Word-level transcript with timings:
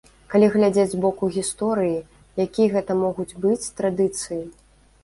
Калі 0.31 0.47
глядзець 0.53 0.93
з 0.93 1.01
боку 1.03 1.29
гісторыі, 1.35 1.99
якія 2.47 2.67
гэта 2.79 2.91
могуць 3.07 3.31
быць 3.47 3.71
традыцыі? 3.83 4.43